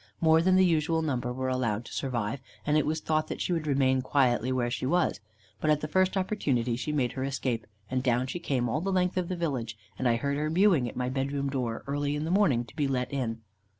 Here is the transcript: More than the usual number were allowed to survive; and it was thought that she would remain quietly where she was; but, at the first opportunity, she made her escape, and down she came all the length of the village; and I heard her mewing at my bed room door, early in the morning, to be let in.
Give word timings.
More 0.19 0.41
than 0.41 0.55
the 0.55 0.65
usual 0.65 1.03
number 1.03 1.31
were 1.31 1.47
allowed 1.49 1.85
to 1.85 1.93
survive; 1.93 2.39
and 2.65 2.75
it 2.75 2.87
was 2.87 2.99
thought 3.01 3.27
that 3.27 3.39
she 3.39 3.53
would 3.53 3.67
remain 3.67 4.01
quietly 4.01 4.51
where 4.51 4.71
she 4.71 4.87
was; 4.87 5.19
but, 5.59 5.69
at 5.69 5.81
the 5.81 5.87
first 5.87 6.17
opportunity, 6.17 6.75
she 6.75 6.91
made 6.91 7.11
her 7.11 7.23
escape, 7.23 7.67
and 7.87 8.01
down 8.01 8.25
she 8.25 8.39
came 8.39 8.67
all 8.67 8.81
the 8.81 8.91
length 8.91 9.15
of 9.15 9.29
the 9.29 9.35
village; 9.35 9.77
and 9.99 10.07
I 10.07 10.15
heard 10.15 10.37
her 10.37 10.49
mewing 10.49 10.89
at 10.89 10.97
my 10.97 11.09
bed 11.09 11.31
room 11.31 11.51
door, 11.51 11.83
early 11.85 12.15
in 12.15 12.25
the 12.25 12.31
morning, 12.31 12.65
to 12.65 12.75
be 12.75 12.87
let 12.87 13.13
in. 13.13 13.41